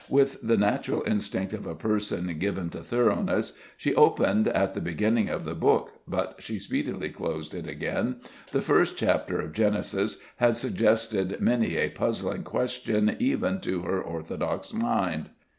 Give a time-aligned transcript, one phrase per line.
[0.09, 5.29] With the natural instinct of a person given to thoroughness, she opened at the beginning
[5.29, 8.15] of the book, but she speedily closed it again
[8.51, 14.73] the first chapter of Genesis had suggested many a puzzling question even to her orthodox
[14.73, 15.29] mind.